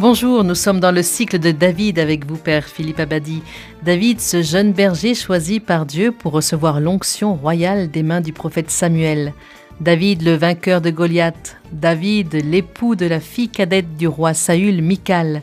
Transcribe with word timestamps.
Bonjour, 0.00 0.44
nous 0.44 0.54
sommes 0.54 0.78
dans 0.78 0.92
le 0.92 1.02
cycle 1.02 1.40
de 1.40 1.50
David 1.50 1.98
avec 1.98 2.24
vous, 2.24 2.36
Père 2.36 2.66
Philippe 2.66 3.00
Abadi. 3.00 3.42
David, 3.82 4.20
ce 4.20 4.42
jeune 4.42 4.72
berger 4.72 5.12
choisi 5.12 5.58
par 5.58 5.86
Dieu 5.86 6.12
pour 6.12 6.30
recevoir 6.30 6.78
l'onction 6.78 7.34
royale 7.34 7.90
des 7.90 8.04
mains 8.04 8.20
du 8.20 8.32
prophète 8.32 8.70
Samuel. 8.70 9.34
David, 9.80 10.22
le 10.22 10.36
vainqueur 10.36 10.80
de 10.80 10.90
Goliath. 10.90 11.56
David, 11.72 12.32
l'époux 12.44 12.94
de 12.94 13.06
la 13.06 13.18
fille 13.18 13.48
cadette 13.48 13.96
du 13.96 14.06
roi 14.06 14.34
Saül, 14.34 14.82
Michal. 14.82 15.42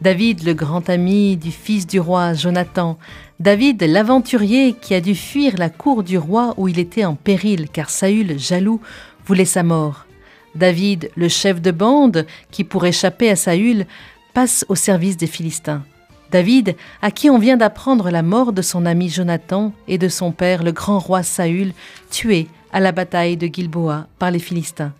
David, 0.00 0.44
le 0.44 0.54
grand 0.54 0.88
ami 0.88 1.36
du 1.36 1.50
fils 1.50 1.84
du 1.84 1.98
roi, 1.98 2.32
Jonathan. 2.32 2.98
David, 3.40 3.82
l'aventurier 3.82 4.74
qui 4.80 4.94
a 4.94 5.00
dû 5.00 5.16
fuir 5.16 5.54
la 5.58 5.68
cour 5.68 6.04
du 6.04 6.16
roi 6.16 6.54
où 6.58 6.68
il 6.68 6.78
était 6.78 7.04
en 7.04 7.16
péril 7.16 7.68
car 7.72 7.90
Saül, 7.90 8.38
jaloux, 8.38 8.80
voulait 9.26 9.44
sa 9.44 9.64
mort. 9.64 10.05
David, 10.56 11.10
le 11.16 11.28
chef 11.28 11.60
de 11.60 11.70
bande, 11.70 12.26
qui 12.50 12.64
pour 12.64 12.86
échapper 12.86 13.30
à 13.30 13.36
Saül, 13.36 13.86
passe 14.34 14.64
au 14.68 14.74
service 14.74 15.16
des 15.16 15.26
Philistins. 15.26 15.82
David, 16.30 16.74
à 17.02 17.10
qui 17.10 17.30
on 17.30 17.38
vient 17.38 17.56
d'apprendre 17.56 18.10
la 18.10 18.22
mort 18.22 18.52
de 18.52 18.62
son 18.62 18.84
ami 18.84 19.08
Jonathan 19.08 19.72
et 19.86 19.98
de 19.98 20.08
son 20.08 20.32
père, 20.32 20.62
le 20.62 20.72
grand 20.72 20.98
roi 20.98 21.22
Saül, 21.22 21.72
tué 22.10 22.48
à 22.72 22.80
la 22.80 22.92
bataille 22.92 23.36
de 23.36 23.46
Gilboa 23.46 24.06
par 24.18 24.30
les 24.30 24.38
Philistins. 24.38 24.92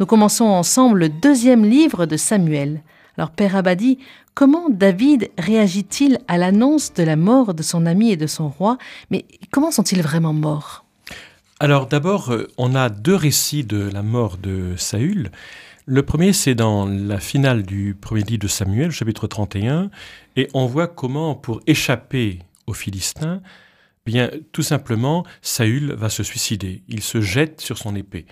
Nous 0.00 0.06
commençons 0.06 0.46
ensemble 0.46 0.98
le 0.98 1.08
deuxième 1.08 1.64
livre 1.64 2.06
de 2.06 2.16
Samuel. 2.16 2.82
Alors, 3.16 3.30
Père 3.30 3.54
Abadi, 3.54 3.98
comment 4.34 4.68
David 4.68 5.30
réagit-il 5.38 6.18
à 6.26 6.36
l'annonce 6.36 6.92
de 6.94 7.04
la 7.04 7.14
mort 7.14 7.54
de 7.54 7.62
son 7.62 7.86
ami 7.86 8.10
et 8.10 8.16
de 8.16 8.26
son 8.26 8.48
roi? 8.48 8.76
Mais 9.10 9.24
comment 9.52 9.70
sont-ils 9.70 10.02
vraiment 10.02 10.32
morts? 10.32 10.83
Alors 11.60 11.86
d'abord, 11.86 12.32
euh, 12.32 12.48
on 12.58 12.74
a 12.74 12.88
deux 12.88 13.14
récits 13.14 13.64
de 13.64 13.78
la 13.78 14.02
mort 14.02 14.38
de 14.38 14.74
Saül. 14.76 15.30
Le 15.86 16.02
premier, 16.02 16.32
c'est 16.32 16.54
dans 16.54 16.86
la 16.86 17.20
finale 17.20 17.62
du 17.62 17.94
premier 17.94 18.22
livre 18.22 18.40
de 18.40 18.48
Samuel, 18.48 18.90
chapitre 18.90 19.26
31, 19.26 19.90
et 20.36 20.48
on 20.52 20.66
voit 20.66 20.88
comment, 20.88 21.36
pour 21.36 21.60
échapper 21.66 22.40
aux 22.66 22.72
Philistins, 22.72 23.40
bien 24.04 24.30
tout 24.52 24.62
simplement, 24.62 25.24
Saül 25.42 25.92
va 25.92 26.08
se 26.08 26.22
suicider. 26.24 26.82
Il 26.88 27.02
se 27.02 27.20
jette 27.20 27.60
sur 27.60 27.78
son 27.78 27.94
épée. 27.94 28.26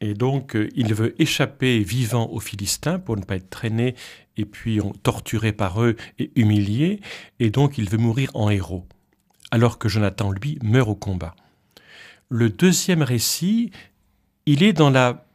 Et 0.00 0.14
donc, 0.14 0.56
euh, 0.56 0.68
il 0.74 0.94
veut 0.94 1.20
échapper 1.20 1.80
vivant 1.80 2.30
aux 2.30 2.40
Philistins 2.40 2.98
pour 2.98 3.16
ne 3.16 3.24
pas 3.24 3.36
être 3.36 3.50
traîné 3.50 3.94
et 4.38 4.46
puis 4.46 4.80
torturé 5.02 5.52
par 5.52 5.82
eux 5.82 5.96
et 6.18 6.30
humilié. 6.34 7.00
Et 7.40 7.50
donc, 7.50 7.76
il 7.76 7.90
veut 7.90 7.98
mourir 7.98 8.30
en 8.34 8.48
héros. 8.48 8.86
Alors 9.50 9.78
que 9.78 9.88
Jonathan, 9.88 10.30
lui, 10.30 10.58
meurt 10.62 10.88
au 10.88 10.94
combat. 10.94 11.34
Le 12.30 12.50
deuxième 12.50 13.02
récit, 13.02 13.70
il 14.44 14.62
est 14.62 14.74
dans 14.74 14.90
la 14.90 15.26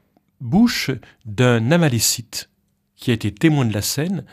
bouche 0.42 0.92
d'un 1.26 1.72
Amalécite 1.72 2.52
qui 2.96 3.10
a 3.10 3.16
été 3.16 3.34
témoin 3.34 3.66
de 3.66 3.74
la 3.74 3.82
scène 3.82 4.26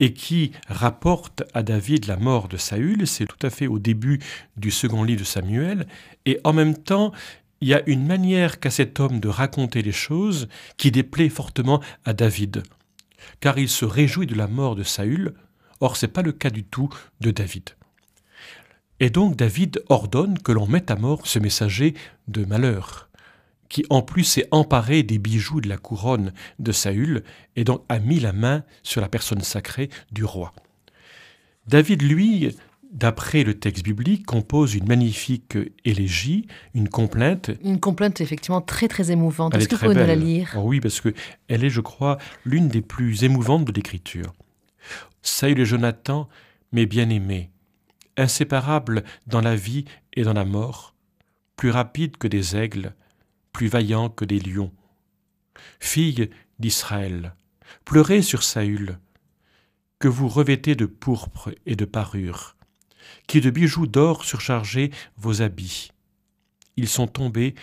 et 0.00 0.14
qui 0.14 0.52
rapporte 0.66 1.42
à 1.52 1.62
David 1.62 2.06
la 2.06 2.16
mort 2.16 2.48
de 2.48 2.56
Saül. 2.56 3.06
C'est 3.06 3.26
tout 3.26 3.46
à 3.46 3.50
fait 3.50 3.66
au 3.66 3.78
début 3.78 4.18
du 4.56 4.70
second 4.70 5.04
livre 5.04 5.20
de 5.20 5.26
Samuel. 5.26 5.86
Et 6.24 6.40
en 6.44 6.54
même 6.54 6.74
temps, 6.74 7.12
il 7.60 7.68
y 7.68 7.74
a 7.74 7.86
une 7.86 8.06
manière 8.06 8.60
qu'a 8.60 8.70
cet 8.70 8.98
homme 8.98 9.20
de 9.20 9.28
raconter 9.28 9.82
les 9.82 9.92
choses 9.92 10.48
qui 10.78 10.90
déplaît 10.90 11.28
fortement 11.28 11.82
à 12.06 12.14
David, 12.14 12.62
car 13.40 13.58
il 13.58 13.68
se 13.68 13.84
réjouit 13.84 14.26
de 14.26 14.34
la 14.34 14.48
mort 14.48 14.74
de 14.74 14.84
Saül. 14.84 15.34
Or, 15.80 15.98
ce 15.98 16.06
n'est 16.06 16.12
pas 16.12 16.22
le 16.22 16.32
cas 16.32 16.50
du 16.50 16.64
tout 16.64 16.88
de 17.20 17.30
David. 17.30 17.70
Et 19.00 19.10
donc 19.10 19.36
David 19.36 19.82
ordonne 19.88 20.38
que 20.38 20.52
l'on 20.52 20.66
mette 20.66 20.90
à 20.90 20.96
mort 20.96 21.26
ce 21.26 21.38
messager 21.38 21.94
de 22.28 22.44
malheur, 22.44 23.08
qui 23.68 23.84
en 23.90 24.02
plus 24.02 24.24
s'est 24.24 24.48
emparé 24.50 25.02
des 25.02 25.18
bijoux 25.18 25.60
de 25.60 25.68
la 25.68 25.76
couronne 25.76 26.32
de 26.58 26.72
Saül, 26.72 27.24
et 27.56 27.64
donc 27.64 27.82
a 27.88 27.98
mis 27.98 28.20
la 28.20 28.32
main 28.32 28.62
sur 28.82 29.00
la 29.00 29.08
personne 29.08 29.40
sacrée 29.40 29.90
du 30.12 30.24
roi. 30.24 30.52
David, 31.66 32.02
lui, 32.02 32.56
d'après 32.92 33.42
le 33.42 33.54
texte 33.54 33.82
biblique, 33.82 34.26
compose 34.26 34.74
une 34.74 34.86
magnifique 34.86 35.58
élégie, 35.84 36.46
une 36.74 36.88
complainte. 36.88 37.50
Une 37.64 37.80
complainte 37.80 38.20
effectivement 38.20 38.60
très 38.60 38.86
très 38.86 39.10
émouvante. 39.10 39.54
Est-ce 39.56 39.68
que 39.68 39.74
vous 39.74 39.82
pouvez 39.82 39.94
nous 39.94 40.06
la 40.06 40.14
lire? 40.14 40.54
Oh 40.56 40.62
Oui, 40.64 40.80
parce 40.80 41.00
qu'elle 41.00 41.64
est, 41.64 41.70
je 41.70 41.80
crois, 41.80 42.18
l'une 42.44 42.68
des 42.68 42.82
plus 42.82 43.24
émouvantes 43.24 43.64
de 43.64 43.72
l'Écriture. 43.72 44.32
Saül 45.22 45.58
et 45.58 45.64
Jonathan, 45.64 46.28
mes 46.72 46.86
bien-aimés, 46.86 47.50
inséparable 48.16 49.04
dans 49.26 49.40
la 49.40 49.56
vie 49.56 49.84
et 50.12 50.22
dans 50.22 50.32
la 50.32 50.44
mort, 50.44 50.94
plus 51.56 51.70
rapide 51.70 52.16
que 52.16 52.28
des 52.28 52.56
aigles, 52.56 52.94
plus 53.52 53.68
vaillant 53.68 54.08
que 54.08 54.24
des 54.24 54.40
lions. 54.40 54.72
Fille 55.80 56.30
d'Israël, 56.58 57.34
pleurez 57.84 58.22
sur 58.22 58.42
Saül, 58.42 58.98
que 59.98 60.08
vous 60.08 60.28
revêtez 60.28 60.74
de 60.74 60.86
pourpre 60.86 61.50
et 61.66 61.76
de 61.76 61.84
parure, 61.84 62.56
qui 63.26 63.40
de 63.40 63.50
bijoux 63.50 63.86
d'or 63.86 64.24
surchargez 64.24 64.90
vos 65.16 65.42
habits. 65.42 65.90
Ils 66.76 66.88
sont 66.88 67.06
tombés 67.06 67.54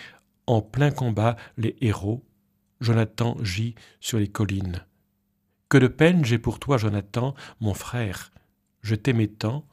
en 0.46 0.62
plein 0.62 0.90
combat 0.90 1.36
les 1.56 1.76
héros, 1.80 2.24
Jonathan 2.80 3.36
gît 3.42 3.74
sur 4.00 4.18
les 4.18 4.28
collines. 4.28 4.84
Que 5.68 5.78
de 5.78 5.88
peine 5.88 6.24
j'ai 6.24 6.38
pour 6.38 6.58
toi, 6.58 6.78
Jonathan, 6.78 7.34
mon 7.60 7.74
frère. 7.74 8.32
Je 8.80 8.94
t'aimais 8.94 9.28
tant, 9.28 9.66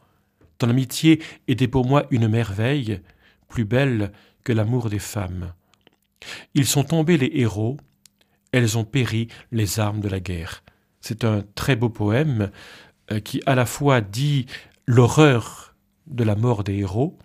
ton 0.59 0.69
amitié 0.69 1.21
était 1.47 1.67
pour 1.67 1.87
moi 1.87 2.05
une 2.11 2.27
merveille, 2.27 3.01
plus 3.47 3.65
belle 3.65 4.11
que 4.43 4.53
l'amour 4.53 4.89
des 4.89 4.99
femmes. 4.99 5.53
Ils 6.53 6.67
sont 6.67 6.83
tombés 6.83 7.17
les 7.17 7.31
héros, 7.33 7.77
elles 8.51 8.77
ont 8.77 8.83
péri 8.83 9.29
les 9.51 9.79
armes 9.79 10.01
de 10.01 10.09
la 10.09 10.19
guerre. 10.19 10.63
C'est 11.01 11.23
un 11.23 11.43
très 11.55 11.75
beau 11.75 11.89
poème 11.89 12.51
euh, 13.11 13.19
qui 13.19 13.41
à 13.45 13.55
la 13.55 13.65
fois 13.65 14.01
dit 14.01 14.45
l'horreur 14.85 15.75
de 16.07 16.23
la 16.23 16.35
mort 16.35 16.63
des 16.63 16.75
héros, 16.75 17.17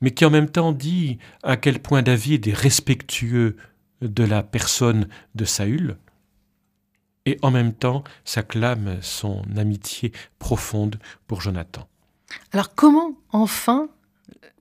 mais 0.00 0.12
qui 0.12 0.24
en 0.24 0.30
même 0.30 0.48
temps 0.48 0.72
dit 0.72 1.18
à 1.42 1.56
quel 1.56 1.80
point 1.80 2.02
David 2.02 2.46
est 2.46 2.54
respectueux 2.54 3.56
de 4.02 4.24
la 4.24 4.42
personne 4.42 5.08
de 5.34 5.44
Saül, 5.44 5.96
et 7.26 7.38
en 7.42 7.50
même 7.50 7.74
temps 7.74 8.04
s'acclame 8.24 9.02
son 9.02 9.42
amitié 9.56 10.12
profonde 10.38 10.98
pour 11.26 11.40
Jonathan. 11.40 11.88
Alors 12.52 12.74
comment 12.74 13.12
enfin 13.30 13.88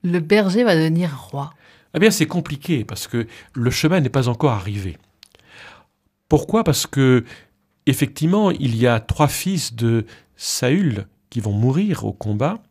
le 0.04 0.20
berger 0.20 0.64
va 0.64 0.76
devenir 0.76 1.20
roi? 1.20 1.54
Eh 1.94 2.00
bien 2.00 2.12
c'est 2.12 2.28
compliqué 2.28 2.86
parce 2.86 3.08
que 3.08 3.28
le 3.54 3.72
chemin 3.72 4.00
n'est 4.00 4.10
pas 4.10 4.28
encore 4.28 4.52
arrivé. 4.52 4.98
Pourquoi? 6.28 6.64
Parce 6.64 6.88
que 6.88 7.26
effectivement 7.86 8.52
il 8.52 8.76
y 8.76 8.88
a 8.88 9.00
trois 9.00 9.28
fils 9.28 9.74
de 9.74 10.06
Saül 10.36 11.08
qui 11.30 11.40
vont 11.40 11.52
mourir 11.52 12.06
au 12.06 12.14
combat. 12.14 12.62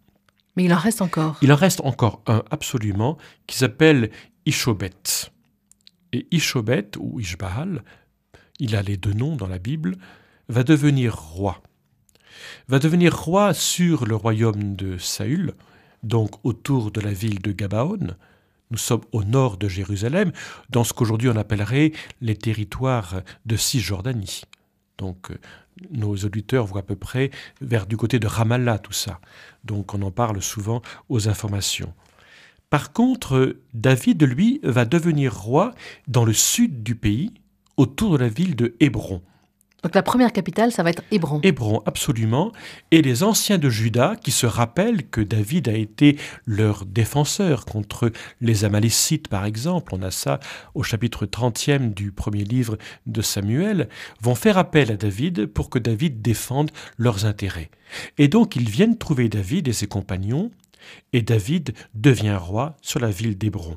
Mais 0.56 0.64
il 0.64 0.74
en 0.74 0.78
reste 0.78 1.02
encore. 1.02 1.36
Il 1.42 1.52
en 1.52 1.56
reste 1.56 1.80
encore 1.82 2.22
un 2.26 2.42
absolument 2.50 3.16
qui 3.46 3.56
s'appelle 3.56 4.10
Ishobet. 4.46 5.30
Et 6.12 6.26
Ishobet 6.30 6.92
ou 6.98 7.20
Ishbaal, 7.20 7.84
il 8.58 8.74
a 8.74 8.82
les 8.82 8.96
deux 8.96 9.12
noms 9.12 9.36
dans 9.36 9.46
la 9.46 9.58
Bible, 9.58 9.96
va 10.48 10.64
devenir 10.64 11.16
roi 11.16 11.62
va 12.68 12.78
devenir 12.78 13.16
roi 13.16 13.54
sur 13.54 14.06
le 14.06 14.16
royaume 14.16 14.76
de 14.76 14.98
Saül, 14.98 15.54
donc 16.02 16.44
autour 16.44 16.90
de 16.90 17.00
la 17.00 17.12
ville 17.12 17.40
de 17.40 17.52
Gabaon. 17.52 18.14
Nous 18.70 18.78
sommes 18.78 19.04
au 19.12 19.24
nord 19.24 19.56
de 19.56 19.68
Jérusalem, 19.68 20.32
dans 20.70 20.84
ce 20.84 20.92
qu'aujourd'hui 20.92 21.28
on 21.28 21.36
appellerait 21.36 21.92
les 22.20 22.36
territoires 22.36 23.22
de 23.46 23.56
Cisjordanie. 23.56 24.42
Donc 24.98 25.30
euh, 25.30 25.38
nos 25.90 26.14
auditeurs 26.16 26.66
voient 26.66 26.80
à 26.80 26.84
peu 26.84 26.96
près 26.96 27.30
vers 27.60 27.86
du 27.86 27.96
côté 27.96 28.18
de 28.18 28.26
Ramallah 28.26 28.78
tout 28.78 28.92
ça. 28.92 29.20
Donc 29.64 29.94
on 29.94 30.02
en 30.02 30.10
parle 30.10 30.42
souvent 30.42 30.82
aux 31.08 31.28
informations. 31.28 31.94
Par 32.70 32.92
contre, 32.92 33.56
David, 33.72 34.22
lui, 34.24 34.60
va 34.62 34.84
devenir 34.84 35.34
roi 35.34 35.74
dans 36.06 36.26
le 36.26 36.34
sud 36.34 36.82
du 36.82 36.94
pays, 36.94 37.32
autour 37.78 38.12
de 38.12 38.18
la 38.18 38.28
ville 38.28 38.56
de 38.56 38.74
Hébron. 38.80 39.22
Donc 39.82 39.94
la 39.94 40.02
première 40.02 40.32
capitale, 40.32 40.72
ça 40.72 40.82
va 40.82 40.90
être 40.90 41.04
Hébron. 41.12 41.40
Hébron, 41.44 41.82
absolument. 41.86 42.50
Et 42.90 43.00
les 43.00 43.22
anciens 43.22 43.58
de 43.58 43.70
Juda, 43.70 44.16
qui 44.16 44.32
se 44.32 44.44
rappellent 44.44 45.08
que 45.08 45.20
David 45.20 45.68
a 45.68 45.72
été 45.72 46.18
leur 46.46 46.84
défenseur 46.84 47.64
contre 47.64 48.10
les 48.40 48.64
Amalécites, 48.64 49.28
par 49.28 49.44
exemple, 49.44 49.94
on 49.94 50.02
a 50.02 50.10
ça 50.10 50.40
au 50.74 50.82
chapitre 50.82 51.26
30e 51.26 51.94
du 51.94 52.10
premier 52.10 52.42
livre 52.42 52.76
de 53.06 53.22
Samuel, 53.22 53.88
vont 54.20 54.34
faire 54.34 54.58
appel 54.58 54.90
à 54.90 54.96
David 54.96 55.46
pour 55.46 55.70
que 55.70 55.78
David 55.78 56.22
défende 56.22 56.72
leurs 56.96 57.24
intérêts. 57.24 57.70
Et 58.18 58.26
donc 58.26 58.56
ils 58.56 58.68
viennent 58.68 58.98
trouver 58.98 59.28
David 59.28 59.68
et 59.68 59.72
ses 59.72 59.86
compagnons, 59.86 60.50
et 61.12 61.22
David 61.22 61.74
devient 61.94 62.36
roi 62.36 62.76
sur 62.82 62.98
la 62.98 63.10
ville 63.10 63.38
d'Hébron. 63.38 63.76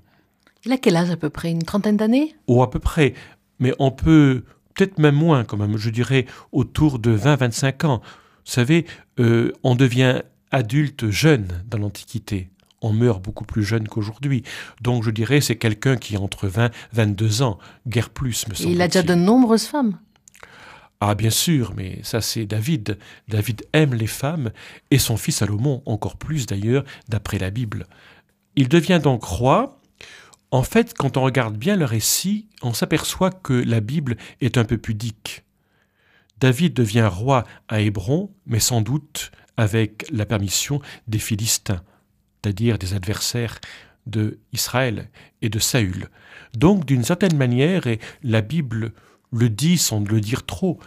Il 0.66 0.72
a 0.72 0.78
quel 0.78 0.96
âge 0.96 1.12
à 1.12 1.18
peu 1.18 1.30
près? 1.30 1.52
Une 1.52 1.64
trentaine 1.64 1.98
d'années? 1.98 2.36
Ou 2.48 2.64
à 2.64 2.70
peu 2.70 2.80
près. 2.80 3.14
Mais 3.60 3.74
on 3.80 3.92
peut 3.92 4.44
peut-être 4.74 5.00
même 5.00 5.16
moins 5.16 5.44
quand 5.44 5.58
même, 5.58 5.78
je 5.78 5.90
dirais 5.90 6.26
autour 6.52 7.00
de 7.00 7.16
20-25 7.16 7.86
ans. 7.86 8.02
Vous 8.46 8.52
savez, 8.52 8.86
euh, 9.20 9.52
on 9.64 9.76
devient 9.76 10.22
adulte 10.52 11.10
jeune 11.10 11.48
dans 11.68 11.78
l'Antiquité. 11.78 12.50
On 12.82 12.94
meurt 12.94 13.22
beaucoup 13.22 13.46
plus 13.46 13.64
jeune 13.64 13.88
qu'aujourd'hui. 13.88 14.44
Donc 14.82 15.04
je 15.04 15.12
dirais 15.12 15.40
c'est 15.40 15.56
quelqu'un 15.56 15.98
qui 15.98 16.16
a 16.16 16.20
entre 16.20 16.48
20 16.48 16.72
22 16.94 17.44
ans, 17.44 17.60
guère 17.88 18.10
plus 18.10 18.48
me 18.48 18.56
semble 18.56 18.72
Il 18.72 18.82
a 18.82 18.88
déjà 18.88 19.04
de 19.04 19.14
nombreuses 19.14 19.66
femmes. 19.66 19.98
Ah 21.00 21.16
bien 21.16 21.30
sûr, 21.32 21.74
mais 21.76 22.00
ça 22.04 22.22
c'est 22.22 22.46
David. 22.46 22.98
David 23.28 23.66
aime 23.74 23.96
les 23.96 24.08
femmes, 24.08 24.52
et 24.92 25.00
son 25.00 25.18
fils 25.18 25.38
Salomon 25.38 25.82
encore 25.88 26.18
plus 26.18 26.46
d'ailleurs, 26.46 26.84
d'après 27.10 27.40
la 27.40 27.50
Bible. 27.50 27.88
Il 28.56 28.70
devient 28.70 29.00
donc 29.02 29.24
roi. 29.24 29.81
En 30.52 30.64
fait, 30.64 30.94
quand 30.94 31.16
on 31.16 31.22
regarde 31.22 31.58
bien 31.58 31.78
le 31.78 31.86
récit, 31.86 32.48
on 32.62 32.74
s'aperçoit 32.74 33.32
que 33.32 33.54
la 33.54 33.80
Bible 33.80 34.18
est 34.42 34.58
un 34.58 34.66
peu 34.66 34.78
pudique. 34.78 35.44
David 36.40 36.74
devient 36.74 37.08
roi 37.10 37.46
à 37.70 37.80
Hébron, 37.80 38.34
mais 38.46 38.60
sans 38.60 38.82
doute 38.82 39.32
avec 39.56 40.06
la 40.12 40.26
permission 40.26 40.82
des 41.08 41.20
Philistins, 41.20 41.82
c'est-à-dire 42.42 42.78
des 42.78 42.94
adversaires 42.94 43.60
de 44.08 44.40
Israël 44.52 45.10
et 45.42 45.50
de 45.50 45.60
Saül. 45.60 46.10
Donc, 46.54 46.86
d'une 46.86 47.04
certaine 47.04 47.38
manière, 47.38 47.88
et 47.88 48.00
la 48.24 48.42
Bible 48.42 48.94
le 49.32 49.50
dit 49.50 49.78
sans 49.78 50.02
le 50.02 50.20
dire 50.20 50.46
trop, 50.46 50.80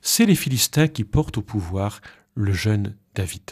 c'est 0.00 0.26
les 0.26 0.34
Philistins 0.34 0.88
qui 0.88 1.04
portent 1.04 1.38
au 1.38 1.42
pouvoir 1.42 2.00
le 2.34 2.52
jeune 2.52 2.96
David. 3.14 3.42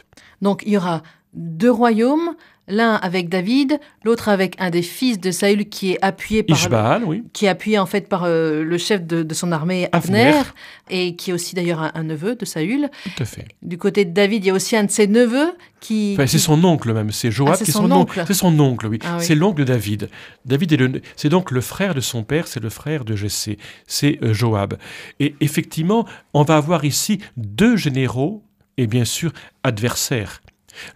Donc, 0.43 0.63
il 0.67 0.73
y 0.73 0.77
aura 0.77 1.03
deux 1.35 1.71
royaumes, 1.71 2.35
l'un 2.71 2.95
avec 2.95 3.29
David, 3.29 3.79
l'autre 4.05 4.29
avec 4.29 4.57
un 4.59 4.71
des 4.71 4.83
fils 4.83 5.21
de 5.21 5.31
Saül 5.31 5.69
qui 5.69 5.93
est 5.93 5.99
appuyé 6.03 6.43
par 6.43 6.59
oui. 7.05 7.25
qui 7.33 7.47
est 7.47 7.49
appuyé 7.49 7.79
en 7.79 7.87
fait 7.87 8.09
par 8.09 8.25
euh, 8.25 8.63
le 8.63 8.79
chef 8.79 9.05
de, 9.07 9.35
son 9.35 9.53
armée 9.53 9.89
Abner, 9.93 10.41
et 10.89 11.17
qui 11.17 11.31
est 11.31 11.33
aussi 11.33 11.55
d'ailleurs 11.55 11.91
un, 11.95 12.03
neveu 12.03 12.37
de 12.37 12.45
Saül. 12.45 12.89
Tout 13.05 13.23
à 13.23 13.25
fait. 13.25 13.47
Du 13.63 13.77
côté 13.79 14.05
de 14.05 14.13
David, 14.13 14.45
il 14.45 14.49
y 14.49 14.51
a 14.51 14.55
aussi 14.55 14.77
un 14.77 14.85
de 14.85 14.91
ses 14.91 15.07
neveux 15.07 15.53
qui. 15.81 16.17
c'est 16.27 16.39
son 16.39 16.63
oncle 16.65 16.93
même, 16.93 17.11
c'est 17.11 17.31
Joab 17.31 17.55
ah, 17.55 17.57
qui 17.57 17.71
est 17.71 17.73
son, 17.73 17.91
oncle. 17.91 18.25
C'est 18.27 18.35
son 18.35 18.59
oncle, 18.59 18.87
oui. 18.87 18.99
Ah 19.05 19.19
c'est 19.21 19.35
l'oncle 19.35 19.61
de 19.61 19.65
David. 19.65 20.09
David 20.45 20.73
est 20.73 20.77
le, 20.77 21.03
c'est 21.17 21.29
donc 21.29 21.51
le 21.51 21.61
frère 21.61 21.95
de 21.95 22.01
son 22.01 22.23
père, 22.23 22.47
c'est 22.47 22.63
le 22.63 22.71
frère 22.71 23.05
de 23.05 23.17
Jessé, 23.17 23.59
c'est 23.87 24.19
euh, 24.23 24.33
Joab. 24.33 24.77
Et 25.19 25.35
effectivement, 25.41 26.07
on 26.35 26.43
va 26.43 26.57
avoir 26.57 26.85
ici 26.85 27.21
deux 27.37 27.77
généraux 27.77 28.43
et 28.77 28.87
bien 28.87 29.05
sûr 29.05 29.33
adversaires. 29.63 30.41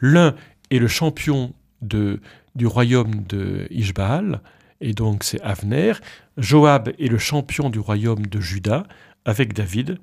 L'un 0.00 0.34
est 0.70 0.78
le 0.78 0.88
champion 0.88 1.52
de, 1.82 2.20
du 2.54 2.66
royaume 2.66 3.22
de 3.28 3.66
Ishbaal, 3.70 4.40
et 4.80 4.92
donc 4.92 5.24
c'est 5.24 5.40
Avner. 5.42 5.92
Joab 6.36 6.92
est 6.98 7.08
le 7.08 7.18
champion 7.18 7.70
du 7.70 7.78
royaume 7.78 8.26
de 8.26 8.40
Juda, 8.40 8.84
avec 9.24 9.54
David. 9.54 9.98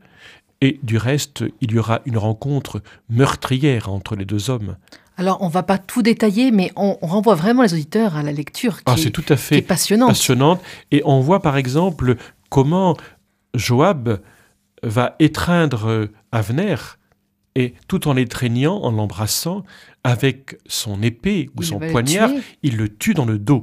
Et 0.63 0.79
du 0.83 0.97
reste, 0.97 1.43
il 1.59 1.71
y 1.71 1.79
aura 1.79 2.01
une 2.05 2.17
rencontre 2.17 2.83
meurtrière 3.09 3.89
entre 3.89 4.15
les 4.15 4.25
deux 4.25 4.51
hommes. 4.51 4.77
Alors, 5.17 5.41
on 5.41 5.47
va 5.47 5.63
pas 5.63 5.77
tout 5.77 6.03
détailler, 6.03 6.51
mais 6.51 6.71
on, 6.75 6.95
renvoie 7.01 7.35
vraiment 7.35 7.63
les 7.63 7.73
auditeurs 7.73 8.15
à 8.15 8.23
la 8.23 8.31
lecture 8.31 8.77
qui, 8.77 8.83
ah, 8.85 8.95
c'est 8.97 9.11
tout 9.11 9.25
à 9.29 9.37
fait 9.37 9.61
passionnante. 9.61 10.09
passionnante. 10.09 10.61
Et 10.91 11.01
on 11.05 11.19
voit 11.19 11.41
par 11.41 11.57
exemple 11.57 12.15
comment 12.49 12.95
Joab 13.55 14.19
va 14.83 15.15
étreindre 15.19 16.09
Avner 16.31 16.75
et 17.55 17.73
tout 17.87 18.07
en 18.07 18.13
l'étreignant, 18.13 18.77
en 18.81 18.91
l'embrassant, 18.91 19.63
avec 20.03 20.57
son 20.65 21.01
épée 21.01 21.49
ou 21.57 21.63
son 21.63 21.79
poignard, 21.79 22.31
il 22.63 22.77
le 22.77 22.89
tue 22.89 23.13
dans 23.13 23.25
le 23.25 23.37
dos. 23.37 23.61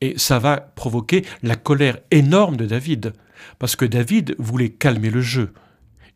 Et 0.00 0.18
ça 0.18 0.38
va 0.38 0.58
provoquer 0.58 1.24
la 1.42 1.56
colère 1.56 1.98
énorme 2.10 2.56
de 2.56 2.66
David, 2.66 3.12
parce 3.58 3.76
que 3.76 3.84
David 3.84 4.34
voulait 4.38 4.70
calmer 4.70 5.10
le 5.10 5.20
jeu. 5.20 5.52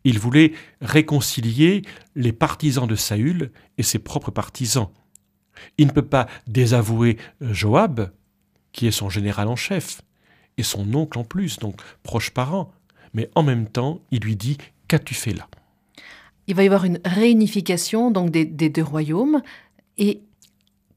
Il 0.03 0.19
voulait 0.19 0.53
réconcilier 0.81 1.81
les 2.15 2.31
partisans 2.31 2.87
de 2.87 2.95
Saül 2.95 3.51
et 3.77 3.83
ses 3.83 3.99
propres 3.99 4.31
partisans. 4.31 4.89
Il 5.77 5.87
ne 5.87 5.91
peut 5.91 6.05
pas 6.05 6.27
désavouer 6.47 7.17
Joab, 7.41 8.11
qui 8.71 8.87
est 8.87 8.91
son 8.91 9.09
général 9.09 9.47
en 9.47 9.55
chef, 9.55 10.01
et 10.57 10.63
son 10.63 10.93
oncle 10.93 11.17
en 11.17 11.23
plus, 11.23 11.59
donc 11.59 11.81
proche 12.03 12.31
parent. 12.31 12.71
Mais 13.13 13.29
en 13.35 13.43
même 13.43 13.67
temps, 13.67 14.01
il 14.11 14.19
lui 14.19 14.35
dit 14.35 14.57
Qu'as-tu 14.87 15.15
fait 15.15 15.33
là? 15.33 15.47
Il 16.49 16.55
va 16.55 16.63
y 16.63 16.65
avoir 16.65 16.83
une 16.83 16.99
réunification 17.05 18.09
donc 18.09 18.31
des, 18.31 18.45
deux 18.45 18.83
royaumes. 18.83 19.41
Et 19.99 20.21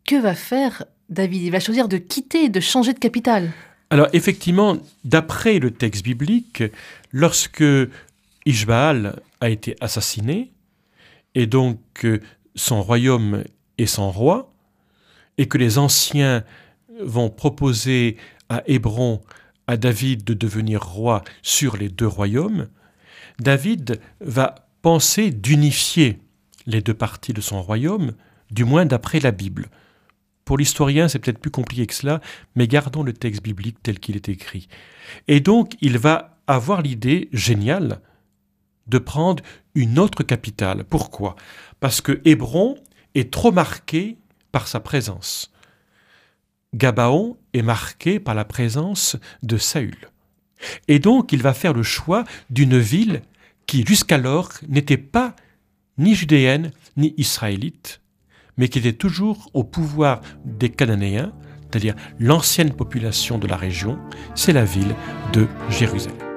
que 0.06 0.16
va 0.16 0.34
faire 0.34 0.84
David? 1.10 1.43
Il 1.43 1.50
va 1.50 1.60
choisir 1.60 1.88
de 1.88 1.99
quitter, 1.99 2.49
de 2.49 2.58
changer 2.58 2.94
de 2.94 2.99
capitale. 2.99 3.52
Alors 3.90 4.08
effectivement, 4.14 4.78
d'après 5.04 5.58
le 5.58 5.70
texte 5.70 6.04
biblique, 6.04 6.64
lorsque 7.12 7.64
Ishbaal 8.46 9.20
a 9.43 9.50
été 9.50 9.76
assassiné, 9.82 10.52
et 11.34 11.46
donc 11.46 12.06
son 12.54 12.82
royaume 12.82 13.44
est 13.76 13.87
sans 13.87 14.10
roi, 14.10 14.50
et 15.37 15.49
que 15.49 15.58
les 15.58 15.76
anciens 15.76 16.44
vont 16.99 17.28
proposer 17.28 18.16
à 18.49 18.62
Hébron, 18.66 19.20
à 19.66 19.76
David 19.76 20.25
de 20.25 20.32
devenir 20.32 20.82
roi 20.82 21.22
sur 21.43 21.76
les 21.76 21.90
deux 21.90 22.06
royaumes, 22.06 22.69
David 23.38 24.00
va 24.20 24.54
penser 24.82 25.31
d'unifier 25.31 26.19
les 26.67 26.82
deux 26.82 26.94
parties 26.94 27.32
de 27.32 27.40
son 27.40 27.62
royaume, 27.62 28.12
du 28.50 28.64
moins 28.64 28.84
d'après 28.84 29.20
la 29.20 29.31
Bible. 29.31 29.70
Pour 30.44 30.58
l'historien, 30.58 31.08
c'est 31.08 31.19
peut-être 31.19 31.38
plus 31.38 31.50
compliqué 31.50 31.87
que 31.87 31.94
cela, 31.94 32.20
mais 32.56 32.67
gardons 32.67 33.02
le 33.02 33.12
texte 33.12 33.43
biblique 33.43 33.82
tel 33.82 34.00
qu'il 34.00 34.17
est 34.17 34.29
écrit. 34.29 34.69
Et 35.29 35.40
donc, 35.40 35.75
il 35.81 35.99
va 35.99 36.37
avoir 36.46 36.82
l'idée 36.82 37.29
géniale 37.32 38.00
de 38.88 38.99
prendre 38.99 39.43
une 39.75 39.99
autre 39.99 40.25
capitale. 40.25 40.85
Pourquoi? 40.85 41.37
Parce 41.81 42.00
que 42.00 42.20
Hébron 42.25 42.76
est 43.14 43.32
trop 43.32 43.52
marqué 43.52 44.19
par 44.50 44.67
sa 44.67 44.81
présence. 44.81 45.52
Gabaon 46.75 47.37
est 47.55 47.62
marqué 47.62 48.19
par 48.19 48.35
la 48.35 48.44
présence 48.44 49.17
de 49.43 49.56
Saül. 49.56 50.11
Et 50.88 50.99
donc, 50.99 51.32
il 51.32 51.43
va 51.43 51.55
faire 51.55 51.73
le 51.73 51.82
choix 51.82 52.25
d'une 52.50 52.78
ville 52.78 53.23
qui 53.67 53.85
jusqu'alors 53.87 54.50
n'était 54.69 54.97
pas 54.97 55.35
ni 55.99 56.14
judéenne 56.14 56.73
ni 56.97 57.14
israélite, 57.17 58.00
mais 58.56 58.69
qui 58.69 58.79
était 58.79 58.93
toujours 58.93 59.50
au 59.55 59.64
pouvoir 59.64 60.20
des 60.44 60.70
Cananéens, 60.70 61.32
c'est-à-dire 61.62 61.94
l'ancienne 62.19 62.75
population 62.75 63.38
de 63.38 63.47
la 63.47 63.56
région, 63.56 63.99
c'est 64.35 64.53
la 64.53 64.64
ville 64.64 64.94
de 65.32 65.47
Jérusalem. 65.70 66.31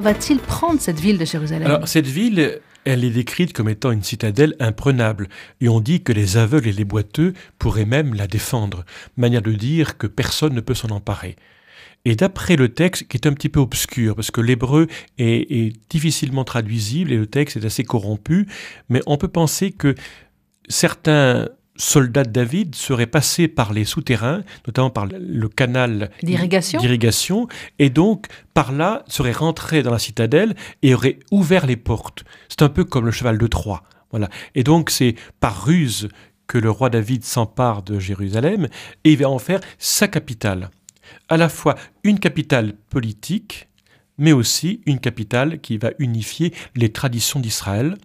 Va-t-il 0.00 0.38
prendre 0.38 0.80
cette 0.80 0.98
ville 0.98 1.18
de 1.18 1.24
Jérusalem? 1.24 1.80
Cette 1.86 2.06
ville, 2.06 2.60
elle 2.84 3.04
est 3.04 3.10
décrite 3.10 3.52
comme 3.52 3.68
étant 3.68 3.90
une 3.90 4.02
citadelle 4.02 4.54
imprenable, 4.58 5.28
et 5.60 5.68
on 5.68 5.80
dit 5.80 6.02
que 6.02 6.12
les 6.12 6.36
aveugles 6.36 6.68
et 6.68 6.72
les 6.72 6.84
boiteux 6.84 7.34
pourraient 7.58 7.84
même 7.84 8.14
la 8.14 8.26
défendre, 8.26 8.84
manière 9.16 9.42
de 9.42 9.52
dire 9.52 9.98
que 9.98 10.06
personne 10.06 10.54
ne 10.54 10.60
peut 10.60 10.74
s'en 10.74 10.88
emparer. 10.88 11.36
Et 12.04 12.16
d'après 12.16 12.56
le 12.56 12.70
texte, 12.70 13.08
qui 13.08 13.18
est 13.18 13.26
un 13.26 13.34
petit 13.34 13.50
peu 13.50 13.60
obscur, 13.60 14.16
parce 14.16 14.30
que 14.30 14.40
l'hébreu 14.40 14.86
est, 15.18 15.72
difficilement 15.90 16.44
traduisible 16.44 17.12
et 17.12 17.16
le 17.16 17.26
texte 17.26 17.58
est 17.58 17.64
assez 17.66 17.84
corrompu, 17.84 18.46
mais 18.88 19.02
on 19.06 19.18
peut 19.18 19.28
penser 19.28 19.70
que 19.70 19.94
certains 20.68 21.48
soldats 21.80 22.24
de 22.24 22.30
David 22.30 22.74
seraient 22.74 23.06
passés 23.06 23.48
par 23.48 23.72
les 23.72 23.84
souterrains, 23.84 24.42
notamment 24.66 24.90
par 24.90 25.06
le 25.06 25.48
canal 25.48 26.10
d'irrigation, 26.22 27.48
et 27.78 27.90
donc 27.90 28.26
par 28.54 28.72
là 28.72 29.02
seraient 29.08 29.32
rentrés 29.32 29.82
dans 29.82 29.90
la 29.90 29.98
citadelle 29.98 30.54
et 30.82 30.94
auraient 30.94 31.18
ouvert 31.30 31.66
les 31.66 31.76
portes. 31.76 32.24
C'est 32.48 32.62
un 32.62 32.68
peu 32.68 32.84
comme 32.84 33.06
le 33.06 33.10
cheval 33.10 33.38
de 33.38 33.46
Troie. 33.46 33.82
Voilà. 34.10 34.28
Et 34.54 34.62
donc 34.62 34.90
c'est 34.90 35.14
par 35.40 35.64
ruse 35.64 36.08
que 36.46 36.58
le 36.58 36.70
roi 36.70 36.90
David 36.90 37.24
s'empare 37.24 37.82
de 37.82 37.98
Jérusalem 37.98 38.68
et 39.04 39.12
il 39.12 39.18
va 39.18 39.30
en 39.30 39.38
faire 39.38 39.60
sa 39.78 40.08
capitale. 40.08 40.70
À 41.28 41.36
la 41.36 41.48
fois 41.48 41.76
une 42.02 42.18
capitale 42.18 42.74
politique, 42.90 43.68
mais 44.18 44.32
aussi 44.32 44.82
une 44.84 45.00
capitale 45.00 45.60
qui 45.60 45.78
va 45.78 45.92
unifier 45.98 46.52
les 46.76 46.90
traditions 46.90 47.40
d'Israël 47.40 47.96